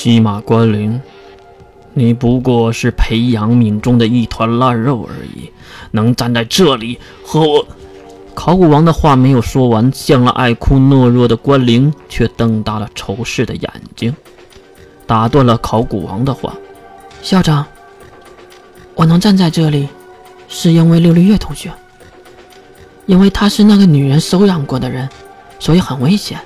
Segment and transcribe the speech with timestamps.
[0.00, 1.00] 西马关灵，
[1.92, 5.50] 你不过是培养皿中的一团烂肉而已，
[5.90, 7.66] 能站在这里和我……
[8.32, 14.14] 考古王的话没有说完，向了爱哭懦弱的关灵却瞪大了仇视的眼睛，
[15.04, 16.54] 打断了考古王的话
[17.20, 17.66] ：“校长，
[18.94, 19.88] 我能站在这里，
[20.46, 21.72] 是因为六六月同学，
[23.06, 25.08] 因为她是那个女人收养过的人，
[25.58, 26.38] 所以很危险，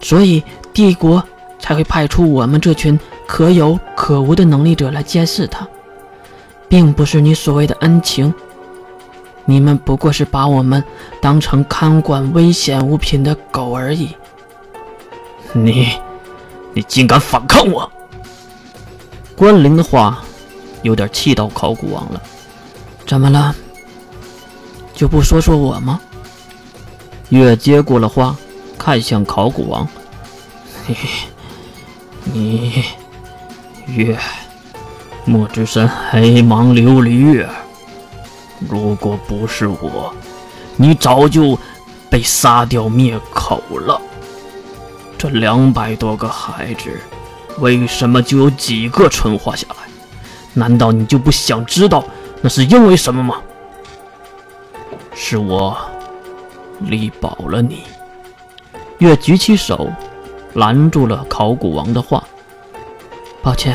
[0.00, 0.42] 所以
[0.72, 1.22] 帝国
[1.62, 5.66] 才会派出我们这群可有可无的能力者来监视他，
[6.68, 8.34] 并不是你所谓的恩情。”
[9.44, 10.82] 你们不过是把我们
[11.20, 14.14] 当成看管危险物品的狗而已。
[15.52, 15.88] 你，
[16.72, 17.90] 你竟敢反抗我！
[19.34, 20.22] 关灵的话
[20.82, 22.22] 有点气到考古王了。
[23.04, 23.52] 怎么了？
[24.94, 26.00] 就不说说我吗？
[27.30, 28.36] 月接过了话，
[28.78, 29.84] 看向考古王。
[30.86, 31.08] 嘿嘿，
[32.24, 32.84] 你，
[33.86, 34.16] 月，
[35.24, 37.48] 墨之山黑芒琉璃月。
[38.70, 40.14] 如果不是我，
[40.76, 41.58] 你早就
[42.08, 44.00] 被杀掉灭口了。
[45.18, 46.90] 这两百多个孩子，
[47.58, 49.76] 为什么就有几个存活下来？
[50.54, 52.04] 难道你就不想知道
[52.40, 53.42] 那是因为什么吗？
[55.14, 55.76] 是我
[56.80, 57.82] 力保了你。
[58.98, 59.90] 月举起手，
[60.54, 62.22] 拦住了考古王的话。
[63.42, 63.74] 抱歉，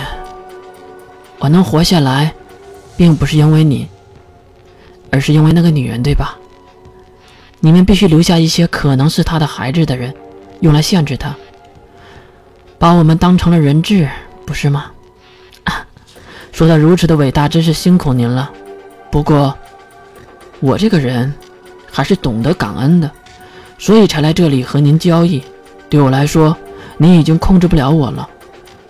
[1.39, 2.33] 我能活下来，
[2.95, 3.88] 并不是因为你。
[5.09, 6.38] 而是因为那个女人，对吧？
[7.59, 10.14] 你们必须留下一些可能是她的孩子的人，
[10.59, 11.33] 用来限制她，
[12.78, 14.08] 把我们当成了人质，
[14.45, 14.92] 不是吗？
[16.52, 18.52] 说的如此的伟大，真是辛苦您了。
[19.11, 19.55] 不过，
[20.59, 21.33] 我这个人
[21.92, 23.09] 还是懂得感恩的，
[23.78, 25.42] 所以才来这里和您交易。
[25.89, 26.58] 对我来说，
[26.98, 28.28] 你已经控制不了我了，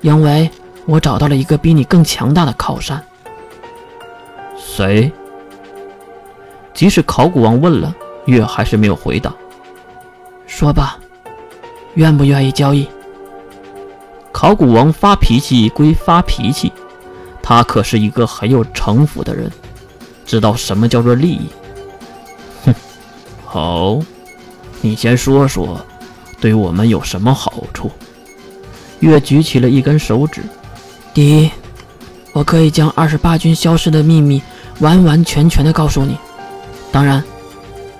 [0.02, 0.50] 因为
[0.86, 3.04] 我找到了一个比你更强大的靠山。
[4.58, 5.12] 谁？
[6.74, 7.94] 即使考古王问了，
[8.26, 9.34] 月还是没有回答。
[10.46, 10.98] 说吧，
[11.96, 12.88] 愿不愿意交易？
[14.32, 16.72] 考古王发脾气归发脾气，
[17.42, 19.52] 他可是一个很有城府的人，
[20.26, 21.50] 知道什么叫做利益。
[22.66, 22.76] 哼，
[23.44, 24.00] 好，
[24.82, 25.84] 你先说说，
[26.40, 27.92] 对我们有什么好处？
[29.00, 30.42] 月举起了一根手指。
[31.14, 31.50] 第一，
[32.34, 34.42] 我可以将二十八军消失的秘密
[34.80, 36.18] 完完全全的告诉你。
[36.92, 37.24] 当然，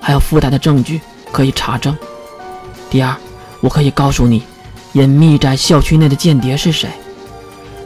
[0.00, 1.00] 还有附带的证据
[1.32, 1.96] 可以查证。
[2.90, 3.14] 第二，
[3.60, 4.42] 我可以告诉你，
[4.92, 6.88] 隐秘在校区内的间谍是谁，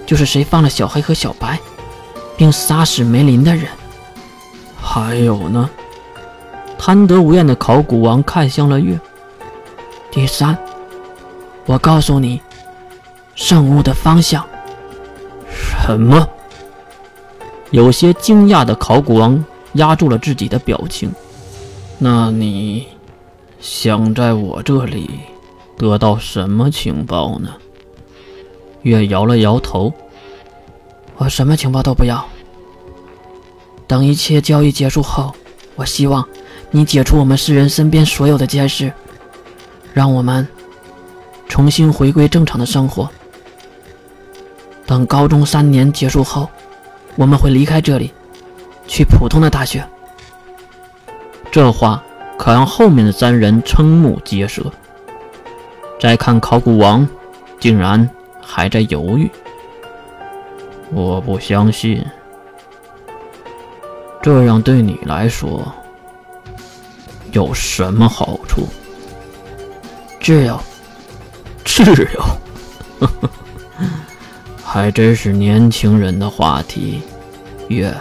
[0.07, 1.59] 就是谁放了小黑和小白，
[2.37, 3.67] 并杀死梅林的人。
[4.81, 5.69] 还有呢？
[6.79, 8.99] 贪得无厌的考古王看向了月。
[10.13, 10.57] 第三，
[11.67, 12.41] 我告诉你，
[13.35, 14.47] 圣物的方向。
[15.51, 16.29] 什么？
[17.73, 19.45] 有些惊讶的考古王。
[19.77, 21.11] 压住了自己的表情。
[21.97, 22.87] 那你
[23.59, 25.09] 想在我这里
[25.79, 27.49] 得到什么情报呢？
[28.83, 29.91] 月摇了摇头。
[31.17, 32.23] 我什么情报都不要。
[33.87, 35.35] 等一切交易结束后，
[35.75, 36.23] 我希望
[36.71, 38.93] 你解除我们世人身边所有的监视，
[39.93, 40.47] 让我们
[41.49, 43.09] 重新回归正常的生活。
[44.87, 46.49] 等高中三年结束后，
[47.17, 48.13] 我们会离开这里。
[48.89, 49.83] 去普通的大学，
[51.51, 52.03] 这话
[52.37, 54.65] 可让后面的三人瞠目结舌。
[56.01, 57.09] 再看考古王，
[57.61, 58.07] 竟然
[58.43, 59.31] 还在犹豫。
[60.91, 62.05] 我不相信，
[64.21, 65.73] 这样对你来说
[67.31, 68.67] 有什么好处？
[70.23, 70.59] 自由，
[71.65, 71.85] 自
[72.15, 73.09] 由，
[74.65, 77.03] 还真是年轻人的话题。
[77.69, 77.93] 月。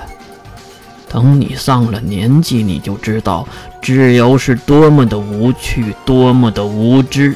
[1.09, 3.46] 等你上了年纪，你就知道
[3.82, 7.36] 挚友是多么的无趣，多么的无知。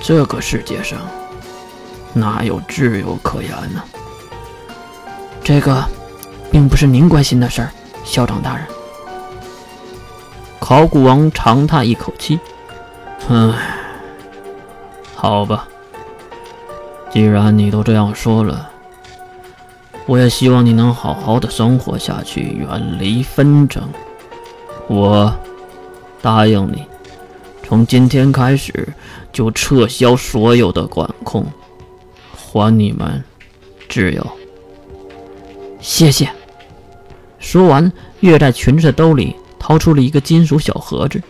[0.00, 1.00] 这个世界上
[2.12, 3.82] 哪有挚友可言呢？
[5.42, 5.82] 这个
[6.52, 7.70] 并不是您关心的事儿，
[8.04, 8.64] 校长大人。
[10.60, 12.38] 考古王长叹一口气
[13.28, 13.76] ：“唉，
[15.14, 15.68] 好吧，
[17.10, 18.70] 既然你都这样说了。”
[20.06, 23.86] 我也希望你能好好的生活下去，远离纷争。
[24.86, 25.30] 我
[26.22, 26.82] 答应你，
[27.62, 28.88] 从今天开始
[29.30, 31.44] 就撤销所有的管控，
[32.34, 33.22] 还你们
[33.90, 34.26] 自由。
[35.78, 36.26] 谢谢。
[37.38, 41.22] 说完，月在裙子兜里掏出了一个金属小盒子，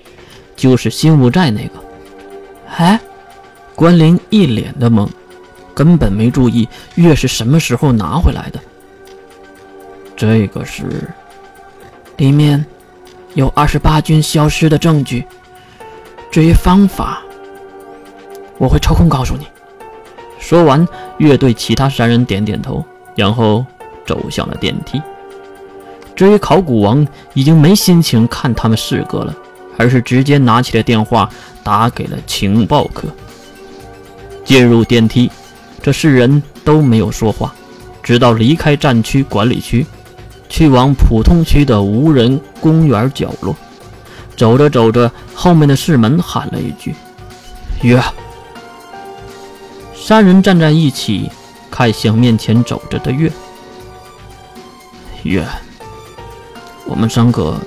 [0.55, 1.88] 就是新物寨那个。
[2.77, 3.01] 哎，
[3.75, 5.09] 关林一脸的懵。
[5.75, 8.59] 根本没注意月是什么时候拿回来的。
[10.17, 11.09] 这个是，
[12.17, 12.67] 里面
[13.35, 15.25] 有二十八军消失的证据。
[16.33, 17.23] 至于方法，
[18.59, 19.47] 我会抽空告诉你。
[20.41, 20.87] 说完，
[21.19, 23.65] 月对其他三人点点头，然后
[24.05, 25.01] 走向了电梯。
[26.17, 29.33] 至于考古王，已经没心情看他们四个了，
[29.79, 31.31] 而是直接拿起了电话，
[31.63, 33.09] 打给了情报科。
[34.45, 35.31] 进入电梯，
[35.81, 37.55] 这四人都没有说话，
[38.03, 39.87] 直到离开战区管理区，
[40.49, 43.57] 去往普通区的无人公园角落。
[44.37, 46.95] 走着走着，后面的室门喊了一句
[47.83, 48.03] ：“月。”
[49.95, 51.31] 三人站在一起，
[51.71, 53.31] 看向面前走着的月。
[55.25, 55.45] 月，
[56.87, 57.61] 我们三个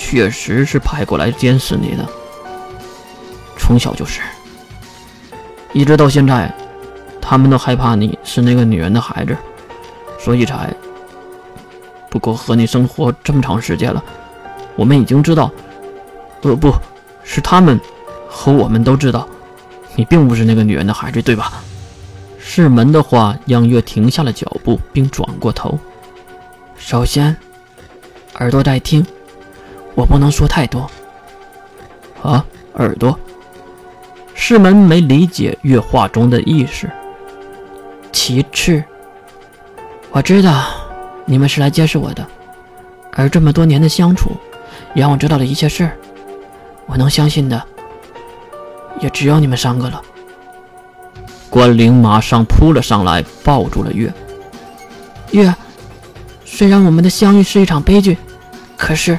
[0.00, 2.08] 确实是派过来监视你的，
[3.58, 4.22] 从小就是，
[5.74, 6.52] 一直到现在，
[7.20, 9.36] 他们都害怕你是那个女人的孩子，
[10.18, 10.74] 所以才。
[12.08, 14.02] 不过和你生活这么长时间了，
[14.74, 15.52] 我们已经知道，
[16.40, 16.74] 呃，不
[17.22, 17.78] 是他们
[18.26, 19.28] 和我们都知道。
[19.96, 21.62] 你并不是那个女人的孩子，对吧？
[22.38, 25.78] 是门的话让月停下了脚步，并转过头。
[26.76, 27.36] 首先，
[28.36, 29.06] 耳朵在听，
[29.94, 30.90] 我不能说太多。
[32.22, 32.44] 啊，
[32.74, 33.18] 耳朵。
[34.34, 36.88] 室门没理解月话中的意思。
[38.10, 38.82] 其次，
[40.10, 40.64] 我知道
[41.24, 42.26] 你们是来监视我的，
[43.12, 44.32] 而这么多年的相处，
[44.94, 45.96] 让我知道了一切事儿。
[46.86, 47.62] 我能相信的。
[49.00, 50.02] 也只有你们三个了。
[51.48, 54.12] 关灵马上扑了上来，抱住了月。
[55.30, 55.54] 月，
[56.44, 58.18] 虽然我们的相遇是一场悲剧，
[58.76, 59.18] 可是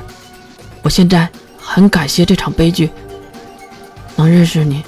[0.82, 1.30] 我现在
[1.60, 2.90] 很感谢这场悲剧。
[4.16, 4.84] 能认识你，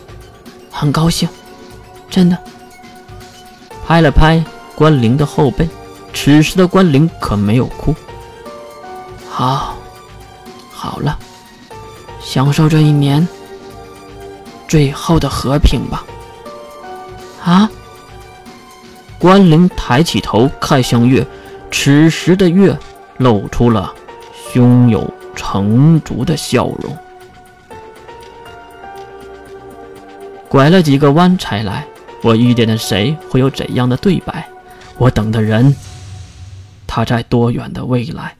[0.69, 1.27] 很高兴，
[2.09, 2.37] 真的。
[3.85, 4.43] 拍了拍
[4.75, 5.67] 关灵的后背，
[6.13, 7.95] 此时的关灵可没有哭。
[9.29, 9.75] 好，
[10.71, 11.17] 好了，
[12.21, 13.27] 享受这一年。
[14.67, 16.03] 最后的和平吧。
[17.43, 17.69] 啊！
[19.19, 21.25] 关灵抬起头看向月，
[21.71, 22.77] 此时的月
[23.17, 23.93] 露出了
[24.51, 25.09] 胸有
[25.53, 26.97] 成竹的笑容。
[30.49, 31.85] 拐了几个弯才来，
[32.23, 34.47] 我遇见的谁会有怎样的对白？
[34.97, 35.75] 我等的人，
[36.87, 38.35] 他在多远的未来？